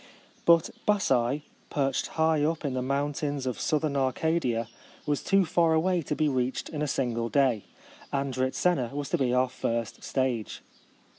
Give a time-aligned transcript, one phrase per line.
[0.45, 4.67] But Bassse, perched high up in the mountains of southern Arcadia,
[5.05, 7.65] was too far away to be reached in a single day.
[8.11, 10.63] Andritzena was to be our first stage.